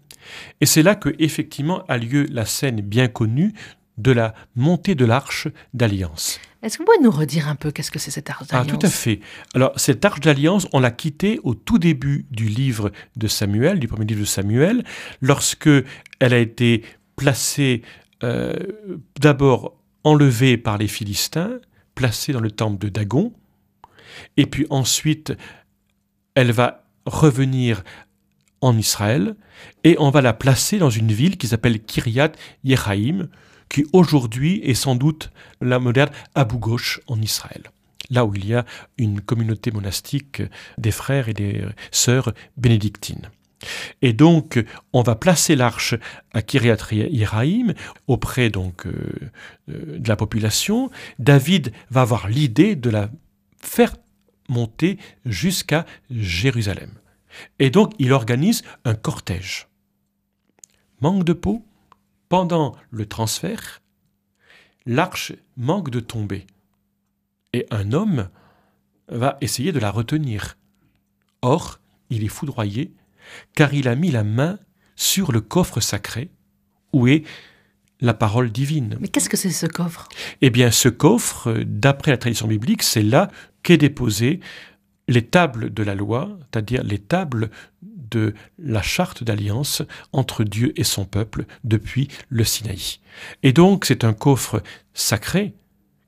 et 0.61 0.65
c'est 0.65 0.83
là 0.83 0.95
que 0.95 1.15
effectivement 1.19 1.85
a 1.87 1.97
lieu 1.97 2.25
la 2.31 2.45
scène 2.45 2.81
bien 2.81 3.07
connue 3.07 3.53
de 3.97 4.11
la 4.11 4.33
montée 4.55 4.95
de 4.95 5.05
l'arche 5.05 5.47
d'alliance. 5.73 6.39
Est-ce 6.61 6.77
que 6.77 6.83
vous 6.83 6.87
pouvez 6.87 7.03
nous 7.03 7.11
redire 7.11 7.47
un 7.47 7.55
peu 7.55 7.71
qu'est-ce 7.71 7.91
que 7.91 7.99
c'est 7.99 8.11
cette 8.11 8.29
arche 8.29 8.47
d'alliance 8.47 8.67
Ah, 8.73 8.77
tout 8.77 8.85
à 8.85 8.89
fait. 8.89 9.19
Alors, 9.53 9.71
cette 9.79 10.03
arche 10.03 10.19
d'alliance, 10.19 10.67
on 10.73 10.79
l'a 10.79 10.91
quittée 10.91 11.39
au 11.43 11.53
tout 11.53 11.77
début 11.77 12.25
du 12.31 12.45
livre 12.45 12.91
de 13.15 13.27
Samuel, 13.27 13.79
du 13.79 13.87
premier 13.87 14.05
livre 14.05 14.21
de 14.21 14.25
Samuel, 14.25 14.83
lorsque 15.21 15.69
elle 16.19 16.33
a 16.33 16.39
été 16.39 16.83
placée, 17.15 17.83
euh, 18.23 18.55
d'abord 19.19 19.75
enlevée 20.03 20.57
par 20.57 20.77
les 20.77 20.87
Philistins, 20.87 21.59
placée 21.93 22.33
dans 22.33 22.39
le 22.39 22.51
temple 22.51 22.83
de 22.83 22.89
Dagon, 22.89 23.31
et 24.35 24.45
puis 24.47 24.65
ensuite, 24.69 25.33
elle 26.33 26.51
va 26.51 26.85
revenir 27.05 27.83
en 28.61 28.77
Israël, 28.77 29.35
et 29.83 29.95
on 29.99 30.09
va 30.09 30.21
la 30.21 30.33
placer 30.33 30.77
dans 30.77 30.89
une 30.89 31.11
ville 31.11 31.37
qui 31.37 31.47
s'appelle 31.47 31.81
Kiryat 31.81 32.31
Yehaim, 32.63 33.27
qui 33.69 33.85
aujourd'hui 33.93 34.61
est 34.63 34.75
sans 34.75 34.95
doute 34.95 35.31
la 35.61 35.79
moderne 35.79 36.11
Abu 36.35 36.57
Ghosh 36.57 36.99
en 37.07 37.21
Israël, 37.21 37.63
là 38.09 38.25
où 38.25 38.33
il 38.35 38.45
y 38.45 38.53
a 38.53 38.65
une 38.97 39.21
communauté 39.21 39.71
monastique 39.71 40.41
des 40.77 40.91
frères 40.91 41.29
et 41.29 41.33
des 41.33 41.65
sœurs 41.91 42.33
bénédictines. 42.57 43.29
Et 44.01 44.13
donc, 44.13 44.63
on 44.93 45.01
va 45.01 45.15
placer 45.15 45.55
l'arche 45.55 45.95
à 46.33 46.41
Kiryat 46.41 46.77
Iraïm, 46.91 47.73
auprès 48.07 48.49
donc 48.49 48.85
euh, 48.85 48.91
euh, 49.69 49.97
de 49.97 50.07
la 50.07 50.15
population. 50.15 50.91
David 51.19 51.71
va 51.89 52.01
avoir 52.01 52.27
l'idée 52.27 52.75
de 52.75 52.89
la 52.89 53.09
faire 53.59 53.95
monter 54.49 54.99
jusqu'à 55.25 55.85
Jérusalem. 56.11 56.91
Et 57.59 57.69
donc, 57.69 57.93
il 57.99 58.13
organise 58.13 58.63
un 58.83 58.95
cortège. 58.95 59.67
Manque 61.01 61.23
de 61.23 61.33
peau, 61.33 61.65
pendant 62.29 62.75
le 62.89 63.05
transfert, 63.05 63.81
l'arche 64.85 65.33
manque 65.57 65.89
de 65.89 65.99
tomber. 65.99 66.47
Et 67.53 67.65
un 67.71 67.91
homme 67.91 68.29
va 69.07 69.37
essayer 69.41 69.71
de 69.71 69.79
la 69.79 69.91
retenir. 69.91 70.57
Or, 71.41 71.79
il 72.09 72.23
est 72.23 72.29
foudroyé, 72.29 72.93
car 73.53 73.73
il 73.73 73.87
a 73.87 73.95
mis 73.95 74.11
la 74.11 74.23
main 74.23 74.59
sur 74.95 75.31
le 75.31 75.41
coffre 75.41 75.79
sacré, 75.79 76.29
où 76.93 77.07
est 77.07 77.23
la 78.01 78.13
parole 78.13 78.51
divine. 78.51 78.97
Mais 78.99 79.07
qu'est-ce 79.07 79.29
que 79.29 79.37
c'est 79.37 79.51
ce 79.51 79.65
coffre? 79.65 80.07
Eh 80.41 80.49
bien, 80.49 80.71
ce 80.71 80.89
coffre, 80.89 81.53
d'après 81.65 82.11
la 82.11 82.17
tradition 82.17 82.47
biblique, 82.47 82.83
c'est 82.83 83.03
là 83.03 83.29
qu'est 83.63 83.77
déposé 83.77 84.39
les 85.07 85.25
tables 85.25 85.73
de 85.73 85.83
la 85.83 85.95
loi, 85.95 86.37
c'est-à-dire 86.41 86.83
les 86.83 86.99
tables 86.99 87.49
de 87.81 88.33
la 88.59 88.81
charte 88.81 89.23
d'alliance 89.23 89.81
entre 90.13 90.43
Dieu 90.43 90.73
et 90.79 90.83
son 90.83 91.05
peuple 91.05 91.45
depuis 91.63 92.07
le 92.29 92.43
Sinaï. 92.43 92.99
Et 93.43 93.53
donc 93.53 93.85
c'est 93.85 94.03
un 94.03 94.13
coffre 94.13 94.61
sacré, 94.93 95.53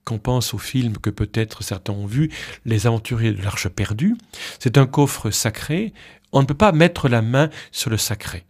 qu'on 0.06 0.20
pense 0.20 0.54
au 0.54 0.58
film 0.58 0.98
que 0.98 1.10
peut-être 1.10 1.64
certains 1.64 1.94
ont 1.94 2.06
vu, 2.06 2.32
Les 2.66 2.88
aventuriers 2.88 3.34
de 3.34 3.42
l'Arche 3.42 3.68
perdue, 3.68 4.16
c'est 4.60 4.78
un 4.78 4.86
coffre 4.86 5.32
sacré, 5.32 5.94
on 6.32 6.42
ne 6.42 6.46
peut 6.46 6.54
pas 6.54 6.72
mettre 6.72 7.10
la 7.10 7.22
main 7.22 7.50
sur 7.72 7.90
le 7.90 7.98
sacré. 7.98 8.46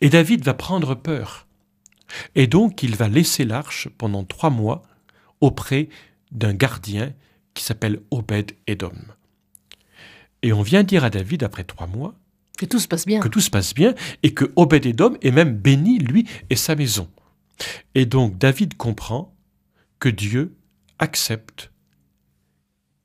Et 0.00 0.08
David 0.08 0.44
va 0.44 0.54
prendre 0.54 0.94
peur. 0.94 1.46
Et 2.34 2.46
donc 2.46 2.82
il 2.82 2.96
va 2.96 3.08
laisser 3.08 3.44
l'arche 3.44 3.88
pendant 3.98 4.24
trois 4.24 4.50
mois 4.50 4.82
auprès 5.40 5.88
d'un 6.32 6.54
gardien 6.54 7.12
qui 7.54 7.62
s'appelle 7.62 8.00
Obed 8.10 8.52
Edom. 8.66 8.96
Et 10.42 10.52
on 10.52 10.62
vient 10.62 10.82
dire 10.82 11.04
à 11.04 11.10
David, 11.10 11.42
après 11.42 11.64
trois 11.64 11.86
mois, 11.86 12.14
que 12.58 12.66
tout 12.66 12.80
se 12.80 12.88
passe 12.88 13.06
bien. 13.06 13.20
Que 13.20 13.28
tout 13.28 13.40
se 13.40 13.50
passe 13.50 13.72
bien 13.72 13.94
et 14.22 14.34
que 14.34 14.52
Obed-Edom 14.56 15.16
est 15.22 15.30
même 15.30 15.56
béni, 15.56 15.98
lui 15.98 16.28
et 16.50 16.56
sa 16.56 16.74
maison. 16.74 17.08
Et 17.94 18.04
donc 18.06 18.36
David 18.38 18.76
comprend 18.76 19.34
que 20.00 20.08
Dieu 20.08 20.56
accepte 20.98 21.72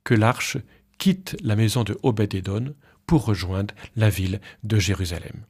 que 0.02 0.14
l'arche 0.14 0.58
quitte 0.98 1.36
la 1.42 1.56
maison 1.56 1.84
de 1.84 1.98
Obed-Edom 2.02 2.74
pour 3.06 3.24
rejoindre 3.24 3.74
la 3.96 4.10
ville 4.10 4.40
de 4.62 4.78
Jérusalem. 4.78 5.44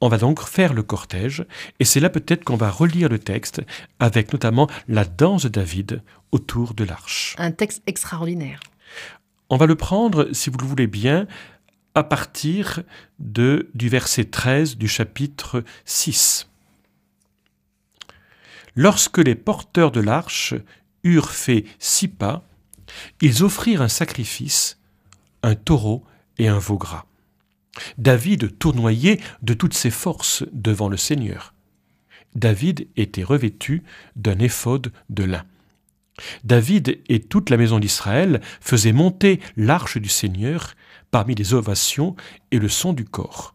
On 0.00 0.08
va 0.08 0.16
donc 0.16 0.40
faire 0.40 0.72
le 0.72 0.82
cortège, 0.82 1.44
et 1.78 1.84
c'est 1.84 2.00
là 2.00 2.08
peut-être 2.08 2.42
qu'on 2.42 2.56
va 2.56 2.70
relire 2.70 3.08
le 3.10 3.18
texte, 3.18 3.60
avec 3.98 4.32
notamment 4.32 4.68
la 4.88 5.04
danse 5.04 5.42
de 5.42 5.48
David 5.48 6.02
autour 6.32 6.72
de 6.74 6.84
l'arche. 6.84 7.34
Un 7.38 7.52
texte 7.52 7.82
extraordinaire. 7.86 8.60
On 9.50 9.56
va 9.56 9.66
le 9.66 9.74
prendre, 9.74 10.32
si 10.32 10.48
vous 10.48 10.58
le 10.58 10.66
voulez 10.66 10.86
bien, 10.86 11.26
à 11.96 12.04
partir 12.04 12.84
de, 13.18 13.68
du 13.74 13.88
verset 13.88 14.26
13 14.26 14.76
du 14.76 14.86
chapitre 14.86 15.64
6. 15.84 16.48
Lorsque 18.76 19.18
les 19.18 19.34
porteurs 19.34 19.90
de 19.90 20.00
l'arche 20.00 20.54
eurent 21.02 21.32
fait 21.32 21.64
six 21.80 22.06
pas, 22.06 22.44
ils 23.20 23.42
offrirent 23.42 23.82
un 23.82 23.88
sacrifice, 23.88 24.78
un 25.42 25.56
taureau 25.56 26.04
et 26.38 26.46
un 26.46 26.58
veau 26.58 26.78
gras. 26.78 27.06
David 27.98 28.56
tournoyait 28.58 29.20
de 29.42 29.54
toutes 29.54 29.74
ses 29.74 29.90
forces 29.90 30.44
devant 30.52 30.88
le 30.88 30.96
Seigneur. 30.96 31.54
David 32.36 32.86
était 32.96 33.24
revêtu 33.24 33.82
d'un 34.14 34.38
éphode 34.38 34.92
de 35.08 35.24
lin. 35.24 35.44
David 36.44 37.00
et 37.08 37.20
toute 37.20 37.50
la 37.50 37.56
maison 37.56 37.78
d'Israël 37.78 38.40
faisaient 38.60 38.92
monter 38.92 39.40
l'arche 39.56 39.98
du 39.98 40.08
Seigneur 40.08 40.74
parmi 41.10 41.34
les 41.34 41.54
ovations 41.54 42.16
et 42.50 42.58
le 42.58 42.68
son 42.68 42.92
du 42.92 43.04
corps. 43.04 43.54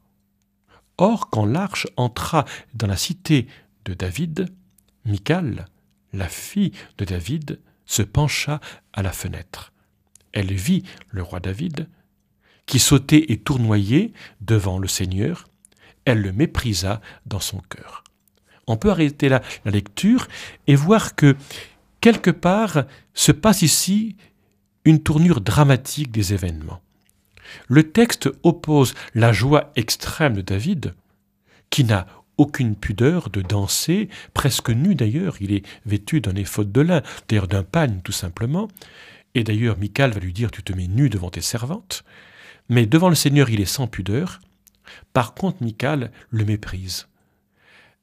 Or, 0.97 1.29
quand 1.29 1.45
l'arche 1.45 1.87
entra 1.97 2.45
dans 2.73 2.87
la 2.87 2.97
cité 2.97 3.47
de 3.85 3.93
David, 3.93 4.53
Michal, 5.05 5.65
la 6.13 6.29
fille 6.29 6.71
de 6.97 7.05
David, 7.05 7.59
se 7.85 8.01
pencha 8.01 8.59
à 8.93 9.03
la 9.03 9.11
fenêtre. 9.11 9.73
Elle 10.31 10.53
vit 10.53 10.83
le 11.09 11.21
roi 11.21 11.39
David, 11.39 11.87
qui 12.65 12.79
sautait 12.79 13.25
et 13.29 13.37
tournoyait 13.37 14.11
devant 14.41 14.79
le 14.79 14.87
Seigneur. 14.87 15.47
Elle 16.05 16.21
le 16.21 16.31
méprisa 16.31 17.01
dans 17.25 17.39
son 17.39 17.59
cœur. 17.59 18.03
On 18.67 18.77
peut 18.77 18.89
arrêter 18.89 19.29
là 19.29 19.41
la 19.63 19.71
lecture 19.71 20.27
et 20.67 20.75
voir 20.75 21.15
que 21.15 21.35
quelque 22.05 22.29
part 22.29 22.83
se 23.15 23.31
passe 23.31 23.63
ici 23.63 24.15
une 24.83 25.01
tournure 25.01 25.41
dramatique 25.41 26.11
des 26.11 26.35
événements. 26.35 26.79
Le 27.67 27.91
texte 27.91 28.29
oppose 28.43 28.93
la 29.15 29.33
joie 29.33 29.71
extrême 29.75 30.35
de 30.35 30.41
David, 30.41 30.93
qui 31.71 31.83
n'a 31.83 32.05
aucune 32.37 32.75
pudeur 32.75 33.31
de 33.31 33.41
danser, 33.41 34.09
presque 34.35 34.69
nu 34.69 34.93
d'ailleurs, 34.93 35.37
il 35.39 35.51
est 35.51 35.65
vêtu 35.87 36.21
d'un 36.21 36.35
éphode 36.35 36.71
de 36.71 36.81
lin, 36.81 37.01
d'ailleurs 37.27 37.47
d'un 37.47 37.63
pagne 37.63 38.01
tout 38.03 38.11
simplement, 38.11 38.67
et 39.33 39.43
d'ailleurs 39.43 39.79
Michal 39.79 40.11
va 40.11 40.19
lui 40.19 40.31
dire 40.31 40.51
tu 40.51 40.61
te 40.61 40.73
mets 40.73 40.87
nu 40.87 41.09
devant 41.09 41.31
tes 41.31 41.41
servantes, 41.41 42.03
mais 42.69 42.85
devant 42.85 43.09
le 43.09 43.15
Seigneur 43.15 43.49
il 43.49 43.61
est 43.61 43.65
sans 43.65 43.87
pudeur, 43.87 44.41
par 45.11 45.33
contre 45.33 45.63
Michal 45.63 46.11
le 46.29 46.45
méprise. 46.45 47.07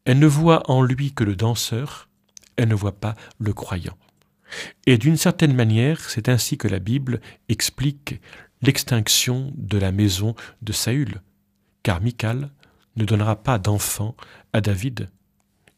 Elle 0.04 0.18
ne 0.18 0.26
voit 0.26 0.68
en 0.68 0.82
lui 0.82 1.12
que 1.12 1.23
le 1.23 1.37
danseur, 1.37 2.09
elle 2.56 2.68
ne 2.68 2.75
voit 2.75 2.99
pas 3.00 3.14
le 3.38 3.52
croyant. 3.52 3.97
Et 4.87 4.99
d'une 4.99 5.16
certaine 5.16 5.54
manière, 5.54 6.00
c'est 6.11 6.28
ainsi 6.28 6.59
que 6.59 6.68
la 6.68 6.78
Bible 6.78 7.21
explique 7.49 8.21
l'extinction 8.61 9.52
de 9.56 9.78
la 9.78 9.92
maison 9.92 10.35
de 10.61 10.73
Saül, 10.73 11.23
car 11.82 12.00
Michal 12.00 12.50
ne 12.97 13.04
donnera 13.04 13.42
pas 13.42 13.59
d'enfant 13.59 14.16
à 14.52 14.61
David. 14.61 15.11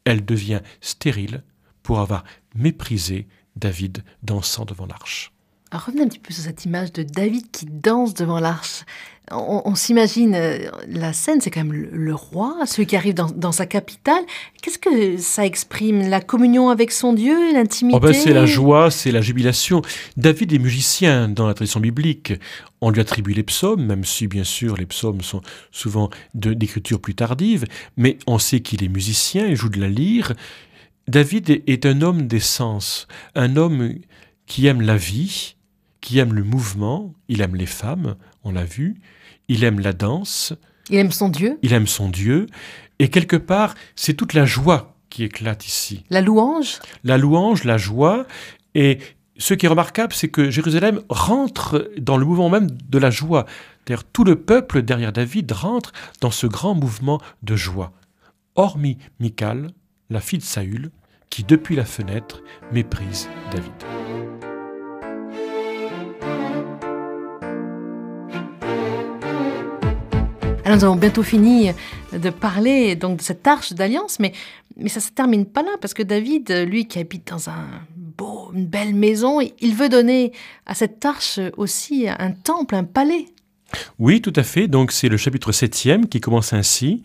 Elle 0.04 0.24
devient 0.24 0.60
stérile 0.80 1.42
pour 1.82 2.00
avoir 2.00 2.24
méprisé 2.54 3.28
David 3.56 4.04
dansant 4.22 4.64
devant 4.64 4.86
l'arche. 4.86 5.33
Revenez 5.78 6.02
un 6.02 6.08
petit 6.08 6.18
peu 6.18 6.32
sur 6.32 6.44
cette 6.44 6.64
image 6.64 6.92
de 6.92 7.02
David 7.02 7.50
qui 7.50 7.66
danse 7.66 8.14
devant 8.14 8.40
l'arche 8.40 8.84
on, 9.30 9.74
s'imagine 9.74 10.34
euh, 10.34 10.70
la 10.86 11.14
scène, 11.14 11.40
c'est 11.40 11.50
quand 11.50 11.64
même 11.64 11.72
le, 11.72 12.14
roi, 12.14 12.58
celui 12.66 12.86
qui 12.86 12.94
arrive 12.94 13.14
dans, 13.14 13.52
sa 13.52 13.64
capitale. 13.64 14.22
Qu'est-ce 14.60 14.78
que 14.78 15.16
ça 15.16 15.46
exprime? 15.46 16.08
La 16.08 16.20
communion 16.20 16.68
avec 16.68 16.92
son 16.92 17.14
Dieu, 17.14 17.54
l'intimité? 17.54 17.96
Oh 17.96 18.00
ben, 18.00 18.12
C'est 18.12 18.34
la 18.34 18.44
joie, 18.44 18.90
c'est 18.90 19.12
la 19.12 19.22
jubilation. 19.22 19.80
David 20.18 20.52
est 20.52 20.58
musicien 20.58 21.28
dans 21.28 21.46
la 21.46 21.54
tradition 21.54 21.80
biblique. 21.80 22.34
On 22.82 22.90
lui 22.90 23.00
attribue 23.00 23.32
les 23.32 23.42
psaumes, 23.42 23.86
même 23.86 24.04
si 24.04 24.26
bien 24.26 24.44
sûr 24.44 24.76
les 24.76 24.86
psaumes 24.86 25.22
sont 25.22 25.40
souvent 25.72 26.10
d'écriture 26.34 27.00
plus 27.00 27.14
tardive, 27.14 27.64
mais 27.96 28.18
on 28.26 28.38
sait 28.38 28.60
qu'il 28.60 28.84
est 28.84 28.88
musicien, 28.88 29.46
il 29.46 29.56
joue 29.56 29.70
de 29.70 29.80
la 29.80 29.88
lyre. 29.88 30.34
David 31.08 31.62
est 31.66 31.86
un 31.86 32.02
homme 32.02 32.26
d'essence, 32.26 33.08
un 33.34 33.56
homme 33.56 33.94
qui 34.46 34.66
aime 34.66 34.82
la 34.82 34.98
vie, 34.98 35.56
qui 36.04 36.18
aime 36.18 36.34
le 36.34 36.44
mouvement, 36.44 37.14
il 37.28 37.40
aime 37.40 37.56
les 37.56 37.64
femmes, 37.64 38.16
on 38.44 38.52
l'a 38.52 38.66
vu, 38.66 38.96
il 39.48 39.64
aime 39.64 39.80
la 39.80 39.94
danse. 39.94 40.52
Il 40.90 40.98
aime 40.98 41.10
son 41.10 41.30
Dieu. 41.30 41.58
Il 41.62 41.72
aime 41.72 41.86
son 41.86 42.10
Dieu. 42.10 42.44
Et 42.98 43.08
quelque 43.08 43.36
part, 43.36 43.74
c'est 43.96 44.12
toute 44.12 44.34
la 44.34 44.44
joie 44.44 44.98
qui 45.08 45.24
éclate 45.24 45.66
ici. 45.66 46.04
La 46.10 46.20
louange 46.20 46.80
La 47.04 47.16
louange, 47.16 47.64
la 47.64 47.78
joie. 47.78 48.26
Et 48.74 48.98
ce 49.38 49.54
qui 49.54 49.64
est 49.64 49.68
remarquable, 49.68 50.12
c'est 50.12 50.28
que 50.28 50.50
Jérusalem 50.50 51.00
rentre 51.08 51.90
dans 51.96 52.18
le 52.18 52.26
mouvement 52.26 52.50
même 52.50 52.68
de 52.70 52.98
la 52.98 53.10
joie. 53.10 53.46
D'ailleurs, 53.86 54.04
tout 54.04 54.24
le 54.24 54.36
peuple 54.36 54.82
derrière 54.82 55.10
David 55.10 55.52
rentre 55.52 55.92
dans 56.20 56.30
ce 56.30 56.46
grand 56.46 56.74
mouvement 56.74 57.18
de 57.42 57.56
joie. 57.56 57.94
Hormis 58.56 58.98
Michal, 59.20 59.70
la 60.10 60.20
fille 60.20 60.38
de 60.38 60.44
Saül, 60.44 60.90
qui 61.30 61.44
depuis 61.44 61.76
la 61.76 61.86
fenêtre 61.86 62.42
méprise 62.72 63.26
David. 63.50 64.03
Alors 70.64 70.78
nous 70.78 70.84
avons 70.84 70.96
bientôt 70.96 71.22
fini 71.22 71.70
de 72.12 72.30
parler 72.30 72.96
donc 72.96 73.18
de 73.18 73.22
cette 73.22 73.46
arche 73.46 73.74
d'alliance, 73.74 74.18
mais, 74.18 74.32
mais 74.78 74.88
ça 74.88 75.00
ne 75.00 75.04
se 75.04 75.10
termine 75.10 75.44
pas 75.44 75.62
là, 75.62 75.72
parce 75.78 75.92
que 75.92 76.02
David, 76.02 76.50
lui 76.66 76.88
qui 76.88 76.98
habite 76.98 77.28
dans 77.28 77.50
un 77.50 77.66
beau, 77.94 78.50
une 78.54 78.64
belle 78.64 78.94
maison, 78.94 79.40
il 79.40 79.74
veut 79.74 79.90
donner 79.90 80.32
à 80.64 80.74
cette 80.74 81.04
arche 81.04 81.38
aussi 81.58 82.08
un 82.08 82.30
temple, 82.32 82.76
un 82.76 82.84
palais. 82.84 83.26
Oui, 83.98 84.22
tout 84.22 84.32
à 84.36 84.42
fait. 84.42 84.66
Donc 84.66 84.90
c'est 84.90 85.10
le 85.10 85.18
chapitre 85.18 85.52
7 85.52 86.08
qui 86.08 86.20
commence 86.20 86.54
ainsi. 86.54 87.02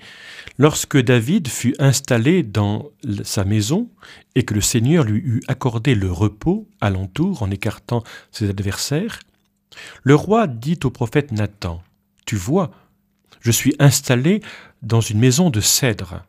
Lorsque 0.58 0.98
David 0.98 1.50
fut 1.50 1.76
installé 1.80 2.44
dans 2.44 2.86
sa 3.24 3.44
maison 3.44 3.90
et 4.36 4.44
que 4.44 4.54
le 4.54 4.62
Seigneur 4.62 5.04
lui 5.04 5.20
eut 5.20 5.42
accordé 5.50 5.96
le 5.96 6.12
repos 6.12 6.66
alentour 6.80 7.44
en 7.44 7.52
écartant 7.52 8.04
ses 8.32 8.50
adversaires, 8.50 9.20
le 10.04 10.16
roi 10.16 10.48
dit 10.48 10.80
au 10.84 10.90
prophète 10.90 11.34
Nathan, 11.34 11.82
Tu 12.26 12.36
vois, 12.36 12.72
Je 13.40 13.52
suis 13.52 13.76
installé 13.80 14.42
dans 14.82 15.02
une 15.02 15.20
maison 15.20 15.50
de 15.50 15.62
cèdre, 15.62 16.24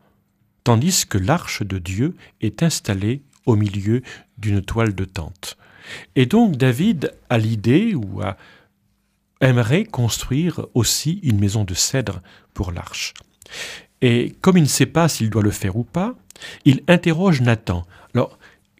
tandis 0.63 1.05
que 1.05 1.17
l'arche 1.17 1.63
de 1.63 1.77
Dieu 1.77 2.15
est 2.41 2.63
installée 2.63 3.21
au 3.45 3.55
milieu 3.55 4.01
d'une 4.37 4.61
toile 4.61 4.95
de 4.95 5.05
tente. 5.05 5.57
Et 6.15 6.25
donc 6.25 6.57
David 6.57 7.13
a 7.29 7.37
l'idée 7.37 7.95
ou 7.95 8.21
a, 8.21 8.37
aimerait 9.39 9.83
construire 9.83 10.67
aussi 10.73 11.19
une 11.23 11.39
maison 11.39 11.63
de 11.63 11.73
cèdre 11.73 12.21
pour 12.53 12.71
l'arche. 12.71 13.13
Et 14.01 14.35
comme 14.41 14.57
il 14.57 14.63
ne 14.63 14.67
sait 14.67 14.85
pas 14.85 15.07
s'il 15.09 15.29
doit 15.29 15.43
le 15.43 15.51
faire 15.51 15.75
ou 15.75 15.83
pas, 15.83 16.15
il 16.65 16.83
interroge 16.87 17.41
Nathan. 17.41 17.85
Alors, 18.13 18.37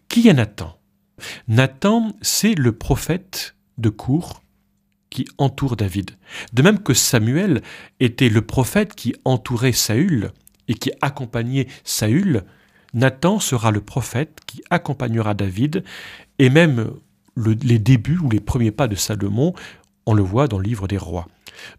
qui 0.08 0.28
est 0.28 0.34
Nathan? 0.34 0.76
Nathan, 1.48 2.12
c'est 2.22 2.54
le 2.54 2.72
prophète 2.72 3.54
de 3.78 3.88
cour 3.88 4.41
qui 5.12 5.26
entoure 5.36 5.76
David. 5.76 6.12
De 6.54 6.62
même 6.62 6.82
que 6.82 6.94
Samuel 6.94 7.60
était 8.00 8.30
le 8.30 8.40
prophète 8.40 8.94
qui 8.94 9.14
entourait 9.26 9.72
Saül 9.72 10.32
et 10.68 10.74
qui 10.74 10.90
accompagnait 11.02 11.68
Saül, 11.84 12.44
Nathan 12.94 13.38
sera 13.38 13.70
le 13.70 13.82
prophète 13.82 14.40
qui 14.46 14.62
accompagnera 14.70 15.34
David 15.34 15.84
et 16.38 16.48
même 16.48 16.92
les 17.36 17.78
débuts 17.78 18.18
ou 18.18 18.30
les 18.30 18.40
premiers 18.40 18.70
pas 18.70 18.88
de 18.88 18.94
Salomon, 18.94 19.52
on 20.06 20.14
le 20.14 20.22
voit 20.22 20.48
dans 20.48 20.58
le 20.58 20.64
livre 20.64 20.88
des 20.88 20.98
rois. 20.98 21.28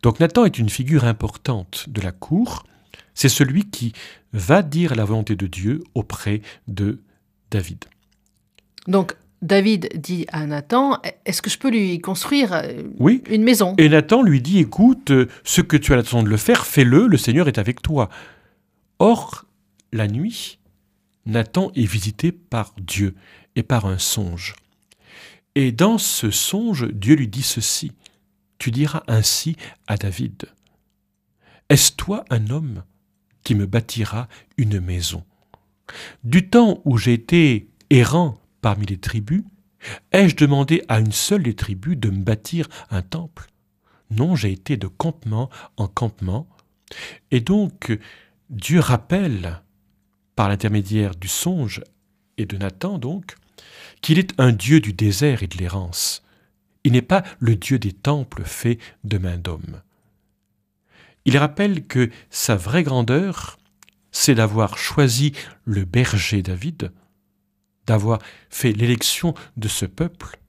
Donc 0.03 0.19
Nathan 0.19 0.45
est 0.45 0.59
une 0.59 0.69
figure 0.69 1.03
importante 1.03 1.85
de 1.89 2.01
la 2.01 2.11
cour, 2.11 2.63
c'est 3.15 3.29
celui 3.29 3.69
qui 3.69 3.93
va 4.31 4.61
dire 4.61 4.95
la 4.95 5.05
volonté 5.05 5.35
de 5.35 5.47
Dieu 5.47 5.83
auprès 5.95 6.41
de 6.67 7.01
David. 7.49 7.85
David 9.43 9.89
dit 9.95 10.25
à 10.31 10.45
Nathan, 10.45 11.01
est-ce 11.25 11.41
que 11.41 11.49
je 11.49 11.57
peux 11.57 11.69
lui 11.69 11.99
construire 11.99 12.53
euh, 12.53 12.81
oui. 12.97 13.21
une 13.29 13.43
maison? 13.43 13.75
Et 13.77 13.89
Nathan 13.89 14.23
lui 14.23 14.41
dit, 14.41 14.59
écoute, 14.59 15.11
euh, 15.11 15.27
ce 15.43 15.59
que 15.59 15.75
tu 15.75 15.91
as 15.91 15.97
l'intention 15.97 16.23
de 16.23 16.29
le 16.29 16.37
faire, 16.37 16.65
fais-le, 16.65 17.07
le 17.07 17.17
Seigneur 17.17 17.49
est 17.49 17.57
avec 17.57 17.81
toi. 17.81 18.09
Or, 18.99 19.45
la 19.91 20.07
nuit, 20.07 20.59
Nathan 21.25 21.71
est 21.75 21.85
visité 21.85 22.31
par 22.31 22.73
Dieu 22.79 23.15
et 23.57 23.63
par 23.63 23.85
un 23.85 23.97
songe. 23.97 24.55
Et 25.55 25.73
dans 25.73 25.97
ce 25.97 26.31
songe, 26.31 26.87
Dieu 26.93 27.15
lui 27.15 27.27
dit 27.27 27.43
ceci, 27.43 27.91
tu 28.59 28.71
diras 28.71 29.03
ainsi 29.07 29.57
à 29.87 29.97
David, 29.97 30.45
Est-ce 31.67 31.91
toi 31.91 32.23
un 32.29 32.49
homme 32.49 32.83
qui 33.43 33.55
me 33.55 33.65
bâtira 33.65 34.29
une 34.55 34.79
maison? 34.79 35.25
Du 36.23 36.49
temps 36.49 36.81
où 36.85 36.97
j'étais 36.97 37.67
errant 37.89 38.37
parmi 38.63 38.87
les 38.87 38.97
tribus 38.97 39.43
Ai-je 40.13 40.37
demandé 40.37 40.83
à 40.87 40.99
une 40.99 41.11
seule 41.11 41.43
des 41.43 41.55
tribus 41.55 41.97
de 41.97 42.09
me 42.09 42.23
bâtir 42.23 42.69
un 42.89 43.01
temple? 43.01 43.47
Non, 44.09 44.35
j'ai 44.35 44.53
été 44.53 44.77
de 44.77 44.87
campement 44.87 45.49
en 45.75 45.87
campement. 45.87 46.47
Et 47.29 47.41
donc, 47.41 47.95
Dieu 48.49 48.79
rappelle, 48.79 49.61
par 50.37 50.47
l'intermédiaire 50.47 51.15
du 51.15 51.27
songe 51.27 51.83
et 52.37 52.45
de 52.45 52.55
Nathan 52.57 52.97
donc, 52.97 53.35
qu'il 54.01 54.17
est 54.17 54.33
un 54.39 54.53
Dieu 54.53 54.79
du 54.79 54.93
désert 54.93 55.43
et 55.43 55.47
de 55.47 55.57
l'errance. 55.57 56.23
Il 56.85 56.93
n'est 56.93 57.01
pas 57.01 57.23
le 57.39 57.57
Dieu 57.57 57.79
des 57.79 57.91
temples 57.91 58.43
faits 58.43 58.79
de 59.03 59.17
main 59.17 59.37
d'homme. 59.37 59.81
Il 61.25 61.37
rappelle 61.37 61.85
que 61.85 62.09
sa 62.29 62.55
vraie 62.55 62.83
grandeur, 62.83 63.57
c'est 64.11 64.35
d'avoir 64.35 64.77
choisi 64.77 65.33
le 65.65 65.83
berger 65.83 66.41
David, 66.41 66.91
d'avoir 67.87 68.19
fait 68.49 68.73
l'élection 68.73 69.33
de 69.57 69.67
ce 69.67 69.85
peuple, 69.85 70.39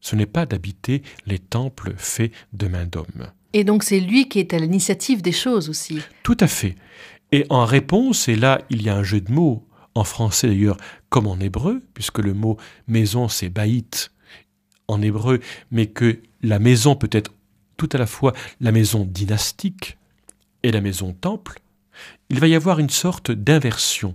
ce 0.00 0.16
n'est 0.16 0.26
pas 0.26 0.46
d'habiter 0.46 1.02
les 1.26 1.38
temples 1.38 1.94
faits 1.96 2.32
de 2.52 2.66
main 2.66 2.86
d'homme. 2.86 3.30
Et 3.52 3.64
donc 3.64 3.82
c'est 3.82 4.00
lui 4.00 4.28
qui 4.28 4.38
est 4.38 4.54
à 4.54 4.58
l'initiative 4.58 5.22
des 5.22 5.32
choses 5.32 5.68
aussi. 5.68 6.00
Tout 6.22 6.36
à 6.40 6.46
fait. 6.46 6.74
Et 7.30 7.46
en 7.50 7.64
réponse, 7.64 8.28
et 8.28 8.36
là 8.36 8.62
il 8.70 8.82
y 8.82 8.88
a 8.88 8.96
un 8.96 9.02
jeu 9.02 9.20
de 9.20 9.32
mots, 9.32 9.66
en 9.94 10.04
français 10.04 10.48
d'ailleurs 10.48 10.78
comme 11.08 11.26
en 11.26 11.38
hébreu, 11.38 11.82
puisque 11.94 12.18
le 12.18 12.34
mot 12.34 12.56
maison 12.88 13.28
c'est 13.28 13.50
baït 13.50 14.10
en 14.88 15.00
hébreu, 15.02 15.40
mais 15.70 15.86
que 15.86 16.20
la 16.42 16.58
maison 16.58 16.96
peut 16.96 17.10
être 17.12 17.32
tout 17.76 17.88
à 17.92 17.98
la 17.98 18.06
fois 18.06 18.32
la 18.60 18.72
maison 18.72 19.04
dynastique 19.04 19.98
et 20.62 20.72
la 20.72 20.80
maison 20.80 21.12
temple, 21.12 21.60
il 22.30 22.40
va 22.40 22.48
y 22.48 22.54
avoir 22.54 22.78
une 22.78 22.90
sorte 22.90 23.30
d'inversion. 23.30 24.14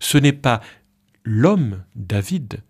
Ce 0.00 0.18
n'est 0.18 0.32
pas 0.32 0.60
l'homme, 1.24 1.84
David, 1.94 2.62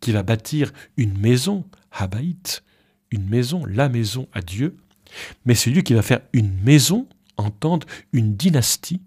qui 0.00 0.12
va 0.12 0.22
bâtir 0.22 0.72
une 0.96 1.18
maison, 1.18 1.64
Habaït, 1.92 2.62
une 3.10 3.28
maison, 3.28 3.64
la 3.64 3.88
maison 3.88 4.28
à 4.32 4.40
Dieu, 4.40 4.76
mais 5.44 5.54
c'est 5.54 5.70
lui 5.70 5.82
qui 5.82 5.94
va 5.94 6.02
faire 6.02 6.20
une 6.32 6.52
maison, 6.62 7.08
entendre 7.36 7.86
une 8.12 8.36
dynastie 8.36 9.00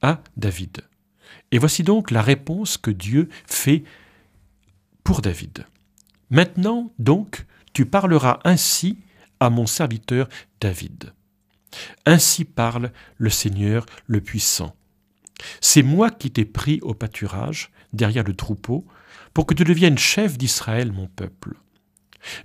à 0.00 0.22
David. 0.36 0.82
Et 1.50 1.58
voici 1.58 1.82
donc 1.82 2.10
la 2.10 2.22
réponse 2.22 2.76
que 2.76 2.90
Dieu 2.90 3.28
fait 3.46 3.84
pour 5.04 5.20
David. 5.20 5.66
Maintenant, 6.30 6.92
donc, 6.98 7.44
tu 7.72 7.86
parleras 7.86 8.40
ainsi 8.44 8.98
à 9.40 9.50
mon 9.50 9.66
serviteur 9.66 10.28
David. 10.60 11.12
Ainsi 12.06 12.44
parle 12.44 12.92
le 13.16 13.30
Seigneur 13.30 13.86
le 14.06 14.20
puissant. 14.20 14.74
C'est 15.60 15.82
moi 15.82 16.10
qui 16.10 16.30
t'ai 16.30 16.44
pris 16.44 16.78
au 16.82 16.94
pâturage, 16.94 17.70
derrière 17.92 18.24
le 18.24 18.34
troupeau, 18.34 18.86
pour 19.34 19.46
que 19.46 19.54
tu 19.54 19.64
deviennes 19.64 19.98
chef 19.98 20.38
d'Israël, 20.38 20.92
mon 20.92 21.06
peuple. 21.06 21.56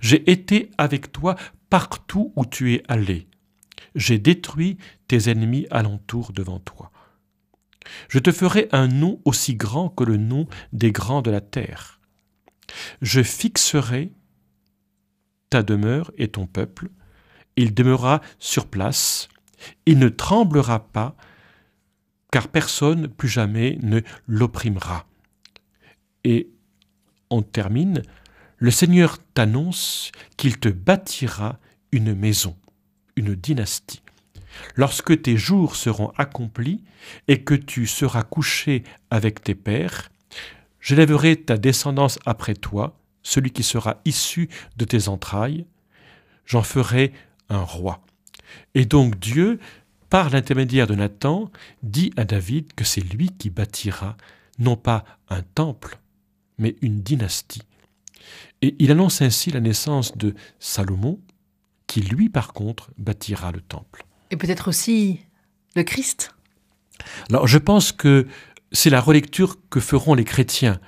J'ai 0.00 0.30
été 0.30 0.70
avec 0.78 1.12
toi 1.12 1.36
partout 1.70 2.32
où 2.36 2.44
tu 2.44 2.74
es 2.74 2.82
allé. 2.88 3.28
J'ai 3.94 4.18
détruit 4.18 4.78
tes 5.06 5.30
ennemis 5.30 5.66
alentour 5.70 6.32
devant 6.32 6.58
toi. 6.58 6.90
Je 8.08 8.18
te 8.18 8.32
ferai 8.32 8.68
un 8.72 8.88
nom 8.88 9.20
aussi 9.24 9.54
grand 9.54 9.88
que 9.88 10.04
le 10.04 10.16
nom 10.16 10.46
des 10.72 10.92
grands 10.92 11.22
de 11.22 11.30
la 11.30 11.40
terre. 11.40 12.00
Je 13.00 13.22
fixerai 13.22 14.12
ta 15.50 15.62
demeure 15.62 16.12
et 16.18 16.28
ton 16.28 16.46
peuple. 16.46 16.90
Il 17.56 17.74
demeurera 17.74 18.20
sur 18.38 18.66
place. 18.66 19.28
Il 19.86 19.98
ne 19.98 20.08
tremblera 20.08 20.88
pas, 20.92 21.16
car 22.30 22.48
personne 22.48 23.08
plus 23.08 23.28
jamais 23.28 23.78
ne 23.82 24.00
l'opprimera. 24.26 25.06
Et 26.24 26.50
on 27.30 27.42
termine, 27.42 28.02
le 28.58 28.70
Seigneur 28.70 29.18
t'annonce 29.34 30.10
qu'il 30.36 30.58
te 30.58 30.68
bâtira 30.68 31.58
une 31.92 32.14
maison, 32.14 32.56
une 33.16 33.34
dynastie. 33.34 34.02
Lorsque 34.74 35.22
tes 35.22 35.36
jours 35.36 35.76
seront 35.76 36.12
accomplis 36.16 36.82
et 37.28 37.42
que 37.42 37.54
tu 37.54 37.86
seras 37.86 38.22
couché 38.22 38.82
avec 39.10 39.42
tes 39.42 39.54
pères, 39.54 40.10
j'élèverai 40.80 41.36
ta 41.36 41.56
descendance 41.56 42.18
après 42.26 42.54
toi, 42.54 42.98
celui 43.22 43.50
qui 43.50 43.62
sera 43.62 44.00
issu 44.04 44.48
de 44.76 44.84
tes 44.84 45.08
entrailles, 45.08 45.66
j'en 46.46 46.62
ferai 46.62 47.12
un 47.48 47.62
roi. 47.62 48.00
Et 48.74 48.84
donc 48.84 49.18
Dieu, 49.18 49.58
par 50.10 50.30
l'intermédiaire 50.30 50.86
de 50.86 50.94
Nathan, 50.94 51.50
dit 51.82 52.12
à 52.16 52.24
David 52.24 52.72
que 52.74 52.84
c'est 52.84 53.02
lui 53.02 53.28
qui 53.28 53.50
bâtira 53.50 54.16
non 54.58 54.76
pas 54.76 55.04
un 55.28 55.42
temple, 55.42 55.98
mais 56.58 56.76
une 56.82 57.00
dynastie. 57.02 57.62
Et 58.62 58.74
il 58.78 58.90
annonce 58.90 59.22
ainsi 59.22 59.50
la 59.50 59.60
naissance 59.60 60.16
de 60.16 60.34
Salomon, 60.58 61.20
qui 61.86 62.00
lui 62.00 62.28
par 62.28 62.52
contre 62.52 62.90
bâtira 62.98 63.52
le 63.52 63.60
temple. 63.60 64.04
Et 64.30 64.36
peut-être 64.36 64.68
aussi 64.68 65.20
le 65.74 65.84
Christ 65.84 66.34
Alors 67.30 67.46
je 67.46 67.58
pense 67.58 67.92
que 67.92 68.26
c'est 68.72 68.90
la 68.90 69.00
relecture 69.00 69.56
que 69.70 69.80
feront 69.80 70.14
les 70.14 70.24
chrétiens, 70.24 70.80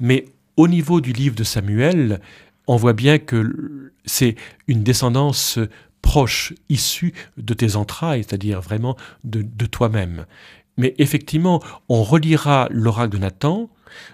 mais 0.00 0.24
au 0.56 0.66
niveau 0.66 1.00
du 1.00 1.12
livre 1.12 1.36
de 1.36 1.44
Samuel, 1.44 2.20
on 2.66 2.76
voit 2.76 2.92
bien 2.92 3.18
que 3.18 3.92
c'est 4.04 4.34
une 4.66 4.82
descendance 4.82 5.58
proche, 6.02 6.54
issue 6.68 7.12
de 7.36 7.54
tes 7.54 7.76
entrailles, 7.76 8.24
c'est-à-dire 8.24 8.60
vraiment 8.60 8.96
de, 9.24 9.42
de 9.42 9.66
toi-même. 9.66 10.26
Mais 10.78 10.94
effectivement, 10.96 11.62
on 11.90 12.02
relira 12.02 12.68
l'oracle 12.70 13.12
de 13.12 13.18
Nathan, 13.18 13.68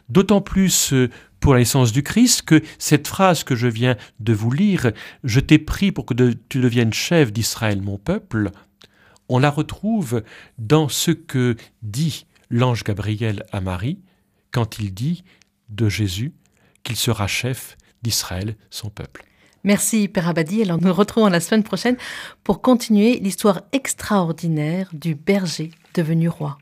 d'autant 0.08 0.40
plus 0.40 0.92
euh, 0.92 1.10
pour 1.38 1.52
la 1.52 1.60
naissance 1.60 1.92
du 1.92 2.02
Christ 2.02 2.42
que 2.42 2.62
cette 2.78 3.06
phrase 3.06 3.44
que 3.44 3.54
je 3.54 3.68
viens 3.68 3.96
de 4.18 4.32
vous 4.32 4.50
lire, 4.50 4.90
je 5.22 5.40
t'ai 5.40 5.58
pris 5.58 5.92
pour 5.92 6.06
que 6.06 6.14
tu 6.48 6.60
deviennes 6.60 6.92
chef 6.92 7.32
d'Israël, 7.32 7.82
mon 7.82 7.98
peuple, 7.98 8.50
on 9.28 9.38
la 9.38 9.50
retrouve 9.50 10.22
dans 10.58 10.88
ce 10.88 11.10
que 11.10 11.56
dit 11.82 12.26
l'ange 12.50 12.82
Gabriel 12.82 13.44
à 13.52 13.60
Marie 13.60 13.98
quand 14.52 14.78
il 14.78 14.94
dit 14.94 15.24
de 15.68 15.88
Jésus 15.88 16.32
qu'il 16.82 16.96
sera 16.96 17.26
chef 17.26 17.76
d'Israël, 18.02 18.56
son 18.70 18.88
peuple. 18.90 19.24
Merci 19.64 20.08
Père 20.08 20.28
Abadi. 20.28 20.62
Alors 20.62 20.78
nous 20.78 20.88
nous 20.88 20.94
retrouvons 20.94 21.28
la 21.28 21.40
semaine 21.40 21.62
prochaine 21.62 21.96
pour 22.42 22.60
continuer 22.60 23.18
l'histoire 23.18 23.62
extraordinaire 23.72 24.90
du 24.92 25.14
berger 25.14 25.70
devenu 25.94 26.28
roi. 26.28 26.58